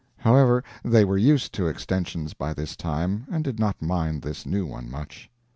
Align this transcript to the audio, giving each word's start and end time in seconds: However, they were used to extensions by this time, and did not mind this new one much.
However, 0.17 0.63
they 0.83 1.05
were 1.05 1.15
used 1.19 1.53
to 1.53 1.67
extensions 1.67 2.33
by 2.33 2.55
this 2.55 2.75
time, 2.75 3.25
and 3.31 3.43
did 3.43 3.59
not 3.59 3.83
mind 3.83 4.23
this 4.23 4.47
new 4.47 4.65
one 4.65 4.89
much. 4.89 5.29